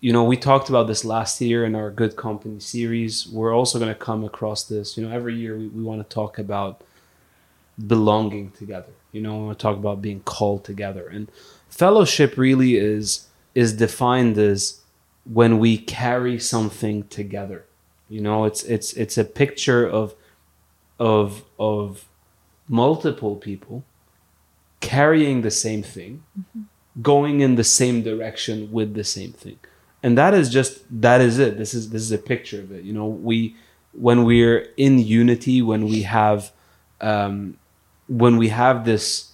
[0.01, 3.27] you know we talked about this last year in our Good Company series.
[3.27, 4.97] We're also going to come across this.
[4.97, 6.83] You know, every year we, we want to talk about
[7.87, 8.91] belonging together.
[9.11, 11.31] You know, we want to talk about being called together, and
[11.69, 14.81] fellowship really is is defined as
[15.23, 17.65] when we carry something together.
[18.09, 20.15] You know, it's it's it's a picture of
[20.99, 22.05] of of
[22.67, 23.83] multiple people
[24.79, 26.61] carrying the same thing mm-hmm.
[27.03, 29.59] going in the same direction with the same thing
[30.03, 31.57] and that is just that is it.
[31.57, 32.83] This is this is a picture of it.
[32.83, 33.55] You know we
[33.93, 36.51] when we're in unity when we have
[37.01, 37.57] um
[38.07, 39.33] when we have this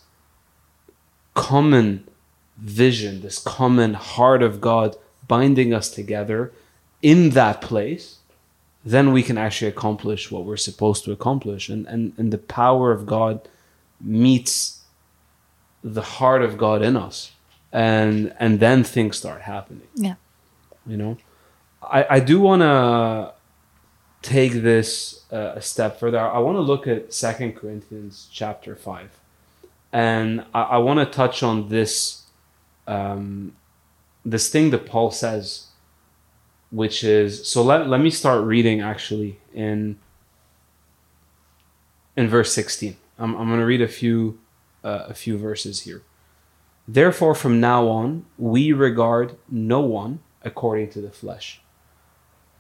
[1.34, 2.08] common
[2.58, 4.96] vision this common heart of god
[5.28, 6.52] binding us together
[7.04, 8.18] in that place
[8.88, 11.68] then we can actually accomplish what we're supposed to accomplish.
[11.68, 13.48] And and, and the power of god
[14.00, 14.82] meets
[15.84, 17.34] the heart of god in us.
[17.74, 19.88] And and then things start happening.
[19.96, 20.16] Yeah.
[20.88, 21.18] You know?
[21.82, 23.34] I i do want to
[24.22, 26.20] take this uh, a step further.
[26.20, 29.10] I want to look at second corinthians chapter 5
[29.94, 32.24] and i, I want to touch on this
[32.88, 33.56] um
[34.26, 35.68] this thing that paul says
[36.72, 39.98] which is so let, let me start reading actually in
[42.18, 44.40] in verse 16 i'm, I'm going to read a few
[44.88, 46.02] uh, a few verses here.
[46.88, 51.62] Therefore, from now on, we regard no one according to the flesh.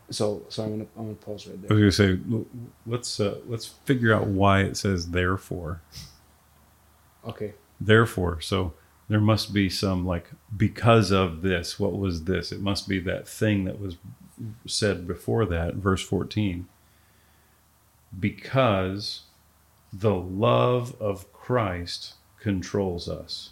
[0.09, 1.71] So, so I'm gonna I'm gonna pause right there.
[1.71, 2.45] I was going to say,
[2.85, 5.81] let's uh, let's figure out why it says therefore.
[7.25, 7.53] Okay.
[7.81, 8.73] Therefore, so
[9.09, 11.79] there must be some like because of this.
[11.79, 12.51] What was this?
[12.51, 13.97] It must be that thing that was
[14.65, 16.67] said before that, verse fourteen.
[18.17, 19.23] Because
[19.91, 23.51] the love of Christ controls us,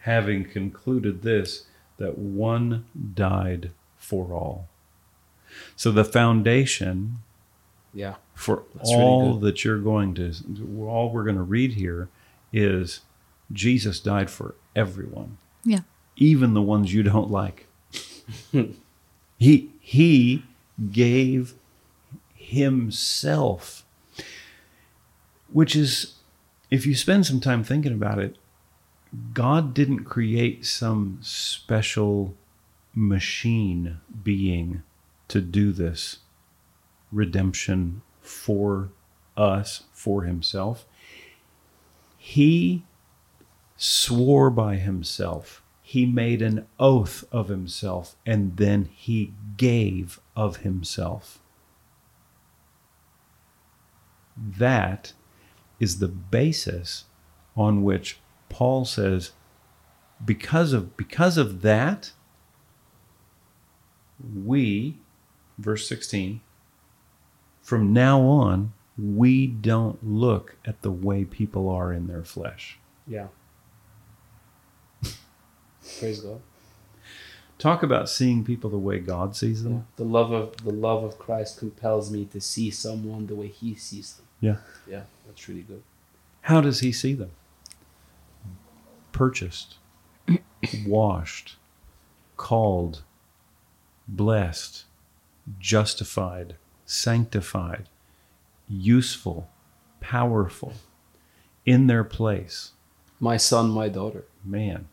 [0.00, 1.66] having concluded this,
[1.98, 2.84] that one
[3.14, 4.68] died for all.
[5.76, 7.18] So the foundation
[7.92, 8.14] Yeah.
[8.34, 9.42] for That's really all good.
[9.42, 10.32] that you're going to
[10.88, 12.08] all we're going to read here
[12.52, 13.00] is
[13.52, 15.80] Jesus died for everyone Yeah.
[16.16, 17.66] even the ones you don't like
[19.38, 20.42] he he
[20.90, 21.54] gave
[22.34, 23.84] himself
[25.52, 26.14] which is
[26.70, 28.36] if you spend some time thinking about it
[29.32, 32.34] God didn't create some special
[32.94, 34.82] machine being
[35.28, 36.18] to do this
[37.12, 38.90] redemption for
[39.36, 40.86] us, for himself.
[42.16, 42.84] He
[43.76, 45.62] swore by himself.
[45.82, 51.40] He made an oath of himself, and then he gave of himself.
[54.36, 55.12] That
[55.78, 57.04] is the basis
[57.56, 58.18] on which
[58.48, 59.32] Paul says,
[60.24, 62.12] because of because of that,
[64.44, 64.98] we,
[65.58, 66.40] verse 16,
[67.62, 72.78] from now on, we don't look at the way people are in their flesh.
[73.06, 73.26] Yeah.
[75.98, 76.40] Praise God.
[77.58, 79.68] Talk about seeing people the way God sees Yeah.
[79.70, 79.86] them.
[79.96, 83.74] The love of the love of Christ compels me to see someone the way He
[83.74, 84.26] sees them.
[84.40, 84.56] Yeah.
[84.88, 85.82] Yeah, that's really good.
[86.42, 87.30] How does he see them?
[89.14, 89.76] Purchased,
[90.86, 91.56] washed,
[92.36, 93.02] called,
[94.08, 94.84] blessed,
[95.60, 97.88] justified, sanctified,
[98.68, 99.48] useful,
[100.00, 100.72] powerful,
[101.64, 102.72] in their place.
[103.20, 104.24] My son, my daughter.
[104.44, 104.88] Man,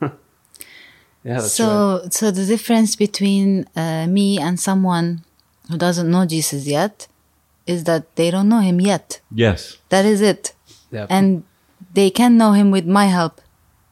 [1.24, 2.12] Yeah, so, right.
[2.12, 5.24] so the difference between uh, me and someone
[5.70, 7.06] who doesn't know Jesus yet
[7.66, 9.20] is that they don't know him yet.
[9.32, 10.52] yes, That is it.
[10.90, 11.44] Yeah, And
[11.94, 13.40] they can know him with my help,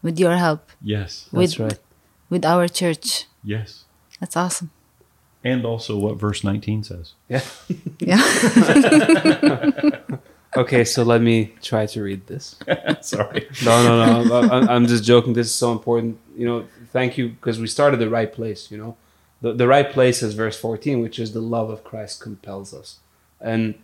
[0.03, 1.79] with your help, yes, that's with right.
[2.31, 3.27] with our church.
[3.45, 3.85] yes.
[4.21, 4.71] That's awesome.
[5.43, 7.15] And also what verse 19 says.
[7.29, 7.41] Yeah.
[7.99, 8.21] Yeah.
[10.57, 12.57] Okay, so let me try to read this.
[13.03, 13.47] Sorry.
[13.65, 14.49] No, no, no.
[14.49, 15.33] I- I'm just joking.
[15.33, 16.19] This is so important.
[16.37, 18.69] You know, thank you because we started the right place.
[18.71, 18.97] You know,
[19.41, 22.99] the the right place is verse 14, which is the love of Christ compels us.
[23.41, 23.75] And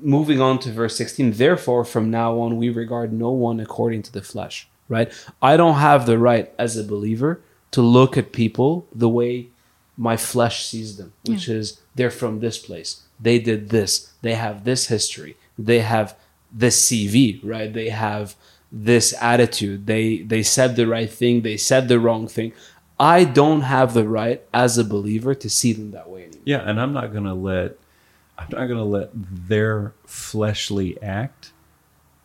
[0.00, 4.12] moving on to verse 16, therefore, from now on, we regard no one according to
[4.12, 4.68] the flesh.
[4.88, 5.12] Right?
[5.42, 7.40] I don't have the right as a believer
[7.72, 9.48] to look at people the way
[9.96, 13.02] my flesh sees them, which is they're from this place.
[13.20, 14.12] They did this.
[14.22, 15.36] They have this history.
[15.58, 16.16] They have
[16.52, 17.72] this CV, right?
[17.72, 18.36] They have
[18.70, 19.86] this attitude.
[19.86, 21.42] They they said the right thing.
[21.42, 22.52] They said the wrong thing.
[23.00, 26.42] I don't have the right as a believer to see them that way anymore.
[26.44, 27.76] Yeah, and I'm not going to let
[28.38, 31.52] I'm not going to let their fleshly act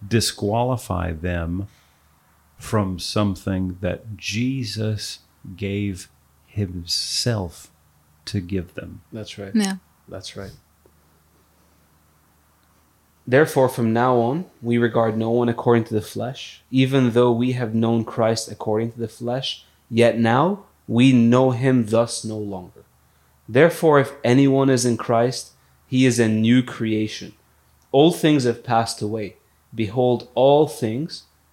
[0.05, 1.67] disqualify them
[2.63, 5.19] from something that Jesus
[5.57, 6.07] gave
[6.47, 7.69] himself
[8.23, 9.01] to give them.
[9.11, 9.53] That's right.
[9.53, 9.75] yeah.
[10.07, 10.53] That's right.
[13.27, 17.51] Therefore, from now on, we regard no one according to the flesh, even though we
[17.51, 22.85] have known Christ according to the flesh, yet now we know him thus no longer.
[23.47, 25.51] Therefore, if anyone is in Christ,
[25.85, 27.33] he is a new creation.
[27.91, 29.35] Old things have passed away.
[29.75, 31.23] Behold, all things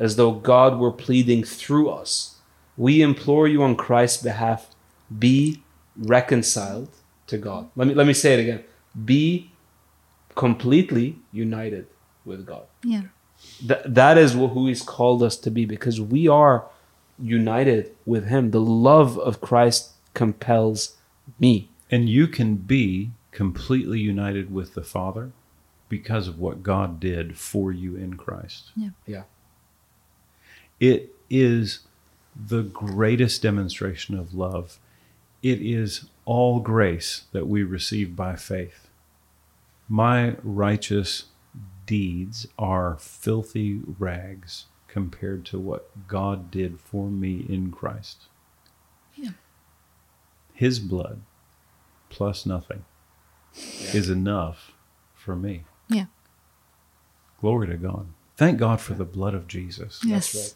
[0.00, 2.38] as though God were pleading through us.
[2.76, 4.70] We implore you on Christ's behalf,
[5.16, 5.62] be
[5.96, 6.88] reconciled
[7.26, 7.68] to God.
[7.76, 8.64] Let me let me say it again.
[9.04, 9.52] Be
[10.34, 11.86] completely united
[12.24, 12.64] with God.
[12.82, 13.02] Yeah.
[13.58, 16.64] Th- that is wh- who he's called us to be because we are
[17.22, 18.50] united with him.
[18.50, 20.96] The love of Christ compels
[21.38, 21.68] me.
[21.90, 25.32] And you can be completely united with the Father
[25.88, 28.70] because of what God did for you in Christ.
[28.76, 28.90] Yeah.
[29.06, 29.22] Yeah.
[30.80, 31.80] It is
[32.34, 34.78] the greatest demonstration of love.
[35.42, 38.88] It is all grace that we receive by faith.
[39.88, 41.24] My righteous
[41.86, 48.24] deeds are filthy rags compared to what God did for me in Christ.
[49.14, 49.30] Yeah.
[50.54, 51.20] His blood
[52.08, 52.84] plus nothing
[53.54, 54.72] is enough
[55.14, 55.64] for me.
[55.88, 56.06] Yeah.
[57.40, 58.06] Glory to God.
[58.36, 60.00] Thank God for the blood of Jesus.
[60.04, 60.54] Yes.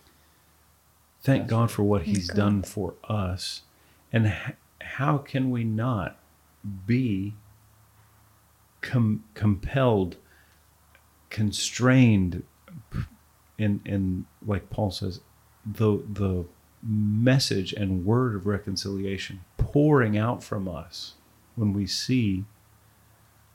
[1.24, 2.36] Thank That's God for what Thank He's God.
[2.36, 3.62] done for us.
[4.12, 6.18] And h- how can we not
[6.86, 7.34] be
[8.82, 10.16] com- compelled,
[11.30, 12.44] constrained,
[13.58, 15.20] in, in like Paul says,
[15.64, 16.44] the, the
[16.82, 21.14] message and word of reconciliation pouring out from us
[21.56, 22.44] when we see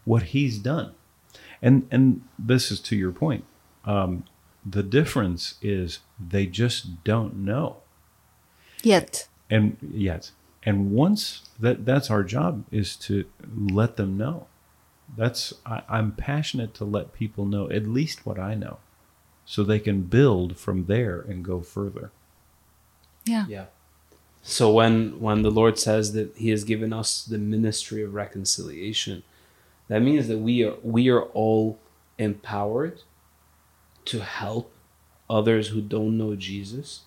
[0.05, 0.95] what He's done?
[1.61, 3.45] And, and this is to your point.
[3.85, 4.23] Um,
[4.71, 7.77] the difference is they just don't know
[8.83, 9.27] Yet.
[9.49, 10.31] and yet
[10.63, 13.25] and once that that's our job is to
[13.79, 14.47] let them know
[15.17, 18.77] that's I, i'm passionate to let people know at least what i know
[19.45, 22.11] so they can build from there and go further
[23.25, 23.45] Yeah.
[23.49, 23.65] Yeah.
[24.41, 29.23] So when when the Lord says that He has given us the ministry of reconciliation,
[29.89, 31.77] that means that we are we are all
[32.17, 33.01] empowered
[34.09, 34.71] to help
[35.29, 37.01] others who don't know Jesus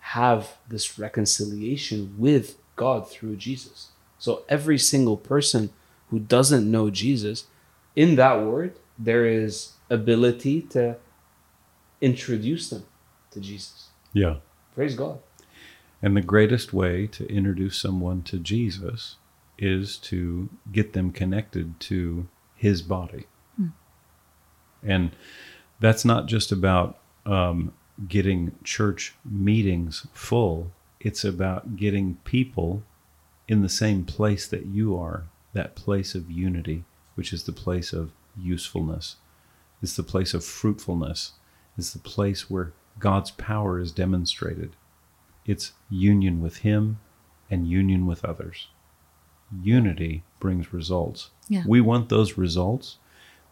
[0.00, 3.88] have this reconciliation with God through Jesus.
[4.18, 5.70] So every single person
[6.10, 7.46] who doesn't know Jesus,
[7.96, 10.96] in that word, there is ability to
[12.00, 12.84] introduce them
[13.30, 13.88] to Jesus.
[14.12, 14.36] Yeah.
[14.74, 15.18] Praise God.
[16.02, 19.16] And the greatest way to introduce someone to Jesus
[19.58, 23.26] is to get them connected to his body.
[23.56, 23.68] Hmm.
[24.82, 25.16] And
[25.80, 27.72] that's not just about um,
[28.08, 30.70] getting church meetings full,
[31.00, 32.82] it's about getting people
[33.48, 37.92] in the same place that you are, that place of unity, which is the place
[37.92, 39.16] of usefulness,
[39.82, 41.32] it's the place of fruitfulness,
[41.76, 44.74] it's the place where God's power is demonstrated.
[45.44, 46.98] It's union with Him
[47.50, 48.68] and union with others.
[49.62, 51.30] Unity brings results.
[51.48, 51.62] Yeah.
[51.66, 52.98] We want those results.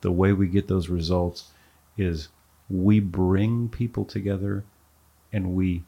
[0.00, 1.50] The way we get those results
[1.96, 2.28] is
[2.68, 4.64] we bring people together
[5.32, 5.84] and we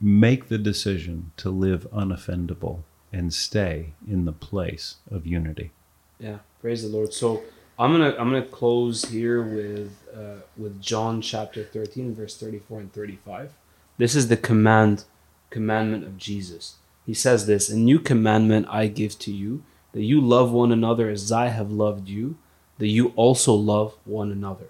[0.00, 2.82] make the decision to live unoffendable
[3.12, 5.70] and stay in the place of unity.
[6.18, 7.12] Yeah, praise the Lord.
[7.12, 7.42] So
[7.78, 12.92] I'm gonna I'm gonna close here with uh, with John chapter 13, verse 34 and
[12.92, 13.52] 35.
[13.98, 15.04] This is the command
[15.50, 16.76] commandment of Jesus.
[17.04, 21.10] He says this: "A new commandment I give to you, that you love one another
[21.10, 22.36] as I have loved you,
[22.78, 24.68] that you also love one another.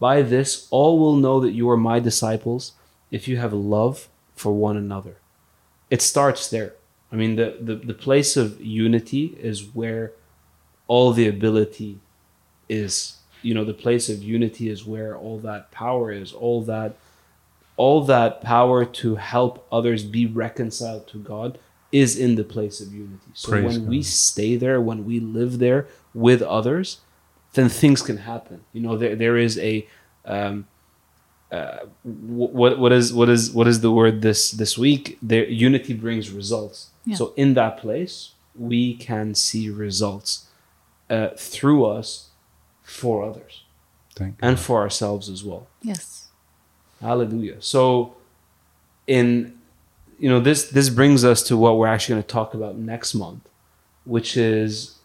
[0.00, 2.72] By this all will know that you are my disciples,
[3.12, 5.16] if you have love for one another."
[5.90, 6.74] It starts there.
[7.12, 10.12] I mean, the the, the place of unity is where
[10.88, 12.00] all the ability
[12.68, 16.96] is you know the place of unity is where all that power is all that
[17.76, 21.58] all that power to help others be reconciled to god
[21.92, 25.58] is in the place of unity so Praise when we stay there when we live
[25.58, 27.00] there with others
[27.54, 29.86] then things can happen you know there, there is a
[30.24, 30.66] um
[31.52, 35.92] uh, what what is what is what is the word this this week there unity
[35.94, 37.16] brings results Yeah.
[37.16, 40.46] so in that place we can see results
[41.08, 42.28] uh, through us
[42.84, 43.64] for others
[44.14, 45.66] Thank and for ourselves as well.
[45.82, 46.26] Yes.
[47.00, 47.56] Hallelujah.
[47.60, 48.14] So
[49.06, 49.58] in
[50.18, 53.14] you know this this brings us to what we're actually going to talk about next
[53.14, 53.48] month,
[54.04, 54.96] which is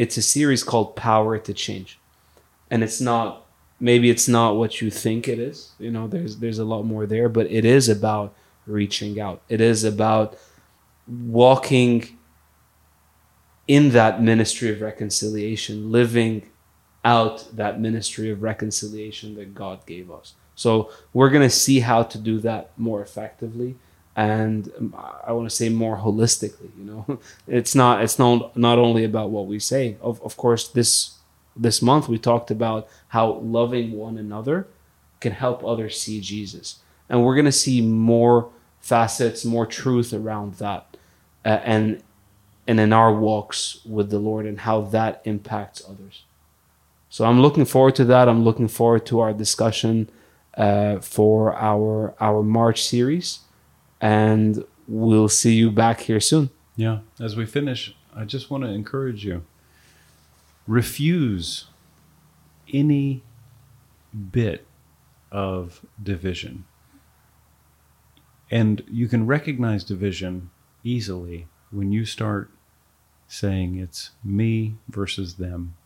[0.00, 1.98] it's a series called Power to Change.
[2.70, 3.44] And it's not
[3.78, 5.72] maybe it's not what you think it is.
[5.78, 8.34] You know, there's there's a lot more there, but it is about
[8.66, 9.42] reaching out.
[9.50, 10.38] It is about
[11.06, 12.16] walking
[13.68, 16.48] in that ministry of reconciliation, living
[17.04, 20.32] out that ministry of reconciliation that God gave us.
[20.54, 23.76] So we're going to see how to do that more effectively
[24.16, 24.94] and um,
[25.24, 27.20] I want to say more holistically, you know.
[27.46, 29.96] It's not it's not not only about what we say.
[30.00, 31.16] Of of course this
[31.56, 34.66] this month we talked about how loving one another
[35.20, 36.80] can help others see Jesus.
[37.08, 38.50] And we're to see more
[38.80, 40.96] facets, more truth around that.
[41.44, 42.02] Uh, and
[42.66, 46.22] and in our walks with the Lord and how that impacts others.
[47.08, 48.28] So I'm looking forward to that.
[48.28, 50.08] I'm looking forward to our discussion
[50.56, 53.40] uh, for our our March series,
[54.00, 56.50] and we'll see you back here soon.
[56.76, 57.00] Yeah.
[57.20, 59.44] As we finish, I just want to encourage you
[60.66, 61.66] refuse
[62.72, 63.22] any
[64.30, 64.66] bit
[65.30, 66.64] of division.
[68.50, 70.50] And you can recognize division
[70.82, 72.50] easily when you start
[73.28, 75.76] saying it's me versus them,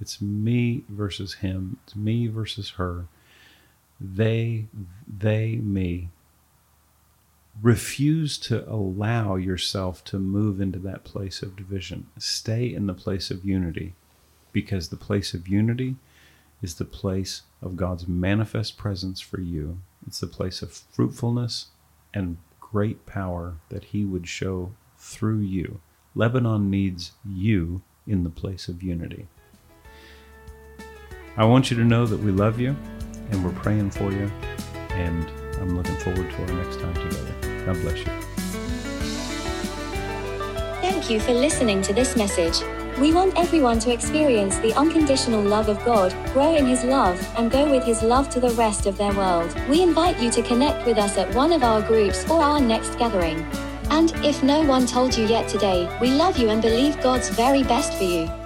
[0.00, 3.06] it's me versus him, it's me versus her,
[4.00, 4.66] they,
[5.06, 6.08] they, me
[7.62, 12.06] refuse to allow yourself to move into that place of division.
[12.18, 13.94] Stay in the place of unity
[14.52, 15.96] because the place of unity
[16.62, 19.78] is the place of God's manifest presence for you.
[20.06, 21.66] It's the place of fruitfulness
[22.14, 25.80] and great power that He would show through you.
[26.14, 29.26] Lebanon needs you in the place of unity.
[31.36, 32.76] I want you to know that we love you
[33.30, 34.30] and we're praying for you,
[34.90, 35.30] and
[35.60, 37.49] I'm looking forward to our next time together.
[37.66, 38.12] God bless you.
[40.80, 42.60] Thank you for listening to this message.
[42.98, 47.50] We want everyone to experience the unconditional love of God, grow in His love, and
[47.50, 49.54] go with His love to the rest of their world.
[49.68, 52.98] We invite you to connect with us at one of our groups or our next
[52.98, 53.40] gathering.
[53.90, 57.62] And if no one told you yet today, we love you and believe God's very
[57.62, 58.39] best for you.